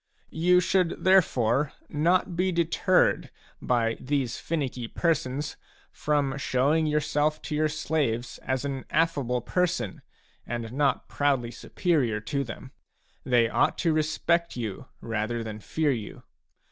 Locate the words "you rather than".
14.55-15.59